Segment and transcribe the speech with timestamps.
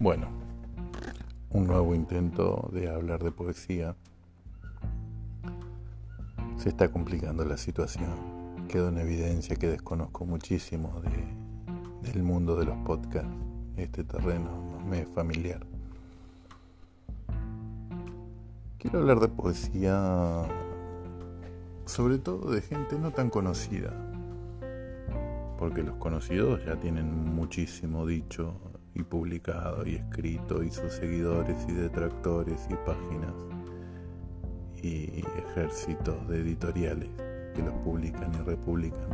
[0.00, 0.26] Bueno,
[1.50, 3.94] un nuevo intento de hablar de poesía.
[6.56, 8.66] Se está complicando la situación.
[8.68, 13.30] Quedó en evidencia que desconozco muchísimo de, del mundo de los podcasts.
[13.76, 15.64] Este terreno no me es familiar.
[18.78, 20.42] Quiero hablar de poesía,
[21.86, 23.92] sobre todo de gente no tan conocida,
[25.56, 28.54] porque los conocidos ya tienen muchísimo dicho
[28.94, 33.34] y publicado y escrito y sus seguidores y detractores y páginas
[34.82, 37.08] y ejércitos de editoriales
[37.54, 39.08] que los publican y republican.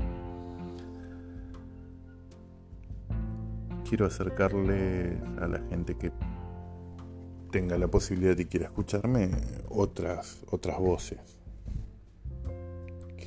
[3.89, 6.13] Quiero acercarle a la gente que
[7.51, 9.31] tenga la posibilidad y quiera escucharme
[9.69, 11.40] otras otras voces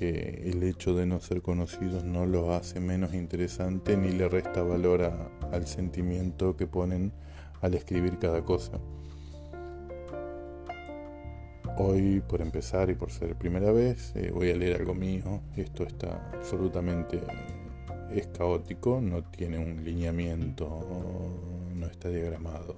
[0.10, 5.04] el hecho de no ser conocidos no los hace menos interesante ni le resta valor
[5.52, 7.12] al sentimiento que ponen
[7.62, 8.80] al escribir cada cosa.
[11.78, 15.42] Hoy, por empezar y por ser primera vez, eh, voy a leer algo mío.
[15.56, 17.20] Esto está absolutamente
[18.14, 20.70] es caótico, no tiene un lineamiento,
[21.76, 22.76] no está diagramado.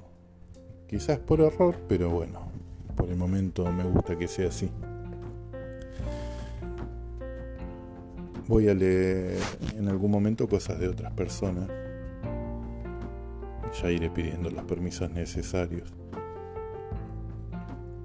[0.87, 2.51] Quizás por error, pero bueno,
[2.95, 4.69] por el momento me gusta que sea así.
[8.47, 9.39] Voy a leer
[9.75, 11.67] en algún momento cosas de otras personas.
[13.81, 15.91] Ya iré pidiendo los permisos necesarios.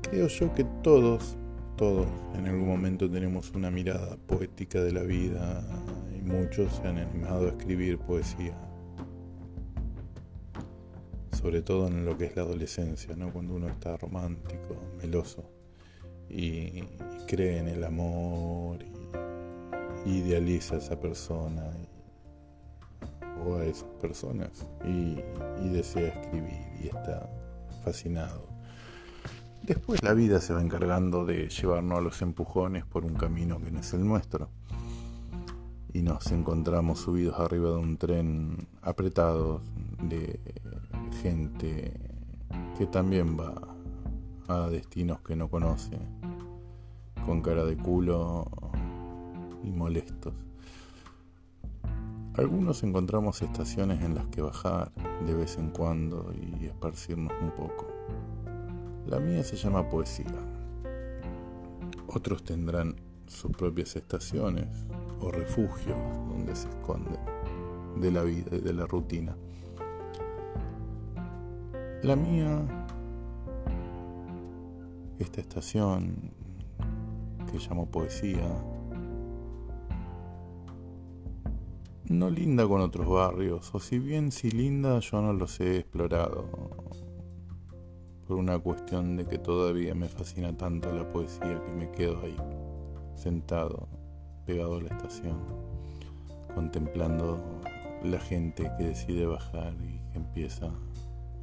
[0.01, 1.37] Creo yo que todos,
[1.77, 5.63] todos en algún momento tenemos una mirada poética de la vida
[6.19, 8.59] y muchos se han animado a escribir poesía.
[11.33, 13.31] Sobre todo en lo que es la adolescencia, ¿no?
[13.31, 15.45] cuando uno está romántico, meloso
[16.31, 16.83] y,
[17.27, 18.83] cree en el amor
[20.07, 21.71] idealiza a esa persona
[23.47, 25.17] o a esas personas y,
[25.71, 27.29] desea escribir y está
[27.85, 28.49] fascinado.
[29.63, 33.71] Después la vida se va encargando de llevarnos a los empujones por un camino que
[33.71, 34.49] no es el nuestro.
[35.93, 39.63] Y nos encontramos subidos arriba de un tren apretados
[40.03, 40.41] de
[41.23, 41.93] gente
[42.79, 43.55] que también va
[44.49, 45.99] a destinos que no conoce,
[47.25, 48.47] con cara de culo
[49.63, 50.35] y molestos.
[52.35, 54.93] Algunos encontramos estaciones en las que bajar
[55.27, 57.89] de vez en cuando y esparcirnos un poco.
[59.07, 60.27] La mía se llama poesía.
[62.07, 64.69] Otros tendrán sus propias estaciones
[65.21, 67.19] o refugios donde se esconden
[68.01, 69.37] de la vida y de la rutina.
[72.03, 72.87] La mía,
[75.19, 76.33] esta estación
[77.51, 78.49] que llamo poesía,
[82.11, 86.45] no linda con otros barrios, o si bien si linda yo no los he explorado,
[88.27, 92.37] por una cuestión de que todavía me fascina tanto la poesía que me quedo ahí,
[93.15, 93.87] sentado,
[94.45, 95.39] pegado a la estación,
[96.53, 97.39] contemplando
[98.03, 100.69] la gente que decide bajar y que empieza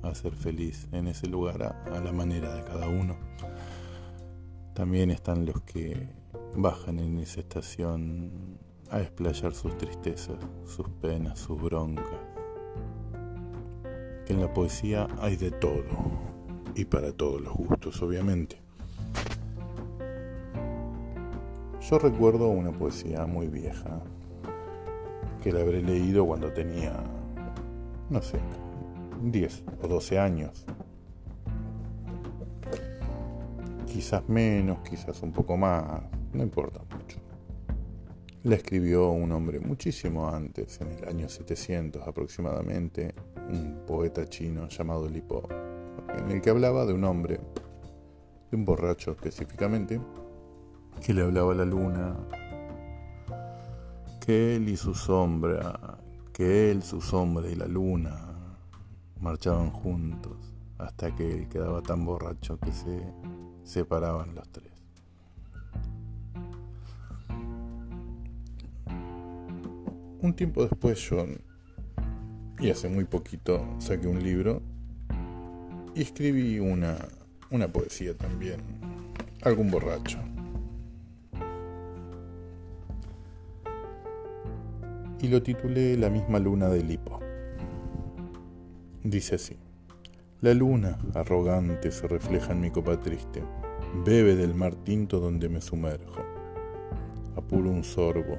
[0.03, 3.15] a ser feliz en ese lugar a, la manera de cada uno.
[4.73, 6.09] También están los que
[6.57, 12.05] bajan en esa estación a explayar sus tristezas, sus penas, sus broncas.
[14.25, 15.83] Que en la poesía hay de todo,
[16.75, 18.61] y para todos los gustos, obviamente.
[21.81, 24.01] Yo recuerdo una poesía muy vieja,
[25.41, 26.93] que la habré leído cuando tenía,
[28.09, 28.39] no sé,
[29.21, 30.65] 10 o 12 años.
[33.85, 36.03] Quizás menos, quizás un poco más,
[36.33, 37.26] no importa mucho
[38.47, 43.13] la escribió un hombre muchísimo antes, en el año 700 aproximadamente,
[43.49, 45.43] un poeta chino llamado Li Po,
[46.17, 47.41] en el que hablaba de un hombre,
[48.49, 49.99] de un borracho específicamente,
[51.05, 52.15] que le hablaba a la luna,
[54.25, 55.97] que él y su sombra,
[56.31, 58.33] que él, su sombra y la luna
[59.19, 60.37] marchaban juntos
[60.77, 63.13] hasta que él quedaba tan borracho que se
[63.65, 64.76] separaban los tres.
[70.21, 71.25] Un tiempo después yo,
[72.59, 74.61] y hace muy poquito, saqué un libro
[75.93, 76.97] y escribí una,
[77.51, 78.59] una poesía también,
[79.43, 80.19] algún borracho.
[85.19, 87.19] Y lo titulé La misma luna del hipo.
[89.03, 89.57] Dice así.
[90.41, 93.41] La luna, arrogante, se refleja en mi copa triste.
[94.05, 96.21] Bebe del mar tinto donde me sumerjo.
[97.35, 98.37] Apuro un sorbo,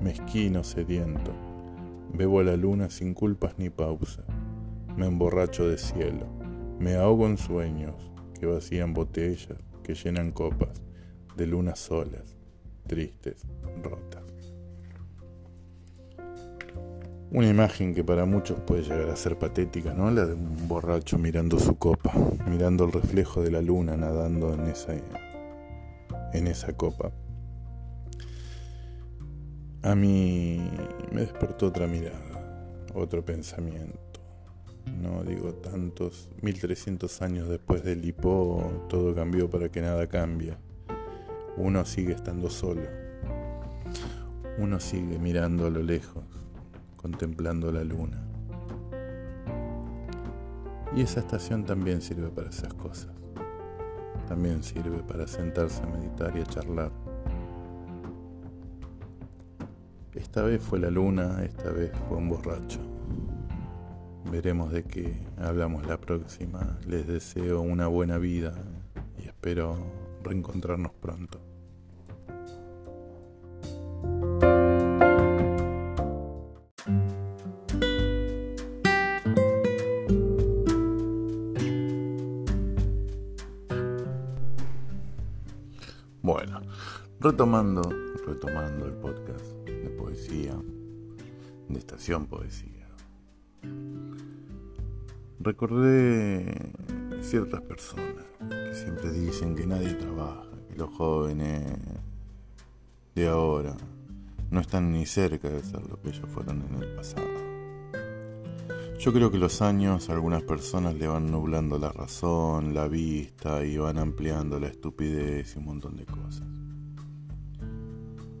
[0.00, 1.32] mezquino, sediento.
[2.12, 4.22] Bebo a la luna sin culpas ni pausa.
[4.96, 6.26] me emborracho de cielo,
[6.78, 7.94] me ahogo en sueños
[8.38, 10.82] que vacían botellas, que llenan copas
[11.36, 12.36] de lunas solas,
[12.86, 13.46] tristes,
[13.82, 14.24] rotas.
[17.32, 20.10] Una imagen que para muchos puede llegar a ser patética, ¿no?
[20.10, 22.12] La de un borracho mirando su copa,
[22.48, 24.94] mirando el reflejo de la luna nadando en esa,
[26.32, 27.12] en esa copa.
[29.82, 30.60] A mí
[31.10, 34.20] me despertó otra mirada, otro pensamiento.
[35.00, 40.54] No digo tantos, 1300 años después del hipo, todo cambió para que nada cambie.
[41.56, 42.82] Uno sigue estando solo.
[44.58, 46.24] Uno sigue mirando a lo lejos
[46.96, 48.22] contemplando la luna.
[50.94, 53.12] Y esa estación también sirve para esas cosas.
[54.28, 57.09] También sirve para sentarse a meditar y a charlar.
[60.30, 62.78] Esta vez fue la luna, esta vez fue un borracho.
[64.30, 66.78] Veremos de qué hablamos la próxima.
[66.86, 68.54] Les deseo una buena vida
[69.18, 69.76] y espero
[70.22, 71.40] reencontrarnos pronto.
[86.22, 86.60] Bueno,
[87.18, 87.82] retomando,
[88.24, 90.56] retomando el podcast de poesía,
[91.68, 92.88] de estación poesía.
[95.38, 96.72] Recordé
[97.22, 101.78] ciertas personas que siempre dicen que nadie trabaja, que los jóvenes
[103.14, 103.76] de ahora
[104.50, 107.40] no están ni cerca de ser lo que ellos fueron en el pasado.
[108.98, 113.64] Yo creo que los años a algunas personas le van nublando la razón, la vista
[113.64, 116.49] y van ampliando la estupidez y un montón de cosas.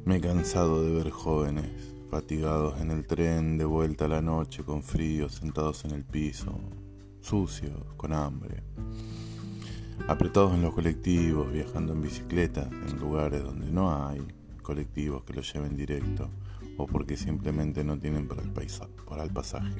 [0.04, 1.70] Me he cansado de ver jóvenes
[2.10, 6.58] fatigados en el tren de vuelta a la noche con frío, sentados en el piso,
[7.20, 8.62] sucios, con hambre,
[10.08, 14.26] apretados en los colectivos, viajando en bicicleta en lugares donde no hay
[14.62, 16.30] colectivos que los lleven directo
[16.76, 18.50] o porque simplemente no tienen para el,
[19.06, 19.76] para el pasaje.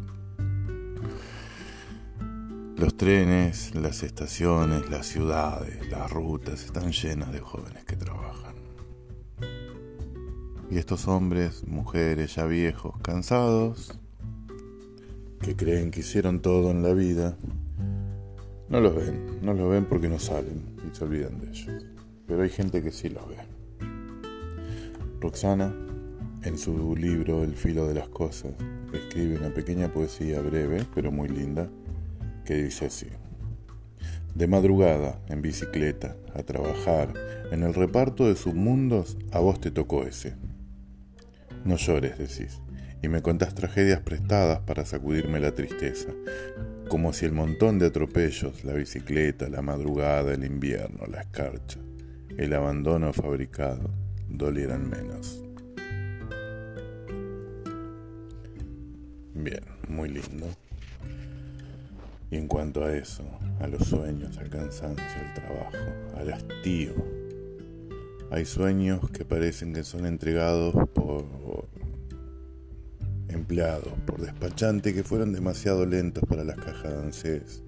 [2.76, 8.69] Los trenes, las estaciones, las ciudades, las rutas están llenas de jóvenes que trabajan.
[10.70, 13.98] Y estos hombres, mujeres ya viejos, cansados,
[15.42, 17.36] que creen que hicieron todo en la vida,
[18.68, 21.86] no los ven, no los ven porque no salen y se olvidan de ellos.
[22.24, 23.36] Pero hay gente que sí los ve.
[25.20, 25.74] Roxana,
[26.44, 28.52] en su libro El filo de las cosas,
[28.92, 31.68] escribe una pequeña poesía breve, pero muy linda,
[32.44, 33.08] que dice así.
[34.36, 37.12] De madrugada, en bicicleta, a trabajar,
[37.50, 40.36] en el reparto de submundos, a vos te tocó ese.
[41.64, 42.60] No llores, decís,
[43.02, 46.08] y me contás tragedias prestadas para sacudirme la tristeza,
[46.88, 51.78] como si el montón de atropellos, la bicicleta, la madrugada, el invierno, la escarcha,
[52.36, 53.90] el abandono fabricado,
[54.28, 55.42] dolieran menos.
[59.34, 60.48] Bien, muy lindo.
[62.30, 63.24] Y en cuanto a eso,
[63.60, 67.19] a los sueños, al cansancio, al trabajo, al hastío,
[68.30, 71.68] hay sueños que parecen que son entregados por
[73.28, 77.62] empleados, por despachantes que fueron demasiado lentos para las cajas de ANSES,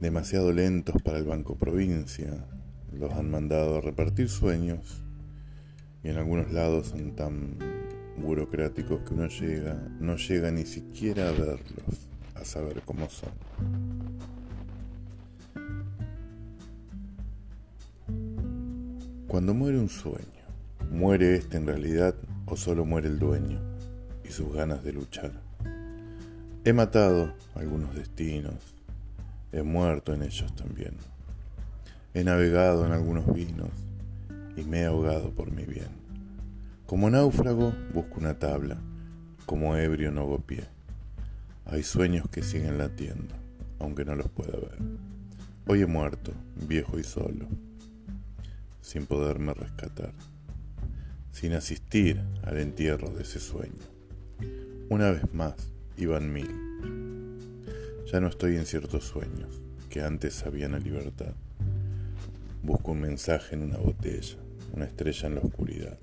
[0.00, 2.46] demasiado lentos para el Banco Provincia.
[2.92, 5.04] Los han mandado a repartir sueños
[6.02, 7.58] y en algunos lados son tan
[8.16, 13.30] burocráticos que uno llega, no llega ni siquiera a verlos a saber cómo son.
[19.30, 20.42] Cuando muere un sueño,
[20.90, 23.60] ¿muere este en realidad o solo muere el dueño
[24.24, 25.30] y sus ganas de luchar?
[26.64, 28.56] He matado algunos destinos,
[29.52, 30.96] he muerto en ellos también.
[32.12, 33.70] He navegado en algunos vinos
[34.56, 35.90] y me he ahogado por mi bien.
[36.86, 38.78] Como náufrago busco una tabla,
[39.46, 40.64] como ebrio no hago pie.
[41.66, 43.36] Hay sueños que siguen latiendo,
[43.78, 44.78] aunque no los pueda ver.
[45.68, 46.32] Hoy he muerto,
[46.66, 47.46] viejo y solo,
[48.90, 50.12] sin poderme rescatar,
[51.30, 53.84] sin asistir al entierro de ese sueño.
[54.88, 55.54] Una vez más,
[55.96, 56.50] iban mil.
[58.10, 61.34] Ya no estoy en ciertos sueños que antes sabían a libertad.
[62.64, 64.38] Busco un mensaje en una botella,
[64.72, 65.96] una estrella en la oscuridad,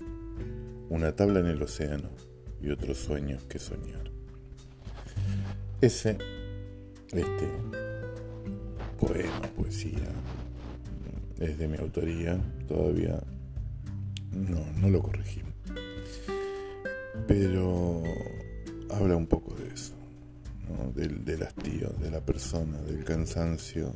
[0.88, 2.08] una tabla en el océano
[2.62, 4.10] y otros sueños que soñar.
[5.82, 6.16] Ese,
[7.12, 7.50] este
[8.98, 10.08] poema, poesía,
[11.40, 13.20] es de mi autoría, todavía
[14.32, 15.42] no, no lo corregí.
[17.26, 18.02] Pero
[18.90, 19.94] habla un poco de eso,
[20.94, 23.94] del, del hastío, de la persona, del cansancio,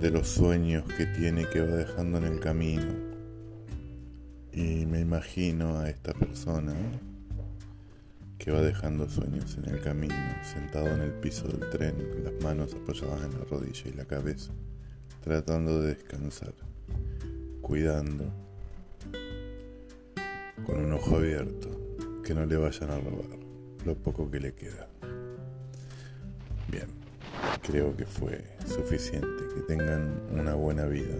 [0.00, 3.12] de los sueños que tiene que va dejando en el camino.
[4.52, 6.74] Y me imagino a esta persona
[8.38, 11.94] que va dejando sueños en el camino, sentado en el piso del tren,
[12.24, 14.52] las manos apoyadas en la rodilla y la cabeza,
[15.22, 16.52] tratando de descansar,
[17.60, 18.24] cuidando,
[20.66, 21.70] con un ojo abierto,
[22.24, 23.38] que no le vayan a robar
[23.86, 24.88] lo poco que le queda.
[26.68, 26.88] Bien,
[27.62, 31.16] creo que fue suficiente, que tengan una buena vida.